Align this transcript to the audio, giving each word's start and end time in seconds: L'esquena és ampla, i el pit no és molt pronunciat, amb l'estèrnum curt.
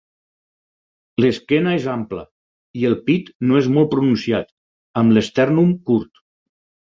L'esquena 1.23 1.73
és 1.79 1.83
ampla, 1.95 2.23
i 2.81 2.87
el 2.89 2.97
pit 3.09 3.29
no 3.51 3.59
és 3.61 3.69
molt 3.75 3.91
pronunciat, 3.93 4.51
amb 5.03 5.17
l'estèrnum 5.17 5.73
curt. 5.91 6.23